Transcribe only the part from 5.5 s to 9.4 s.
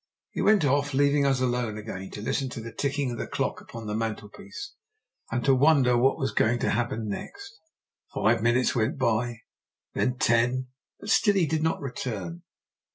wonder what was going to happen next. Five minutes went by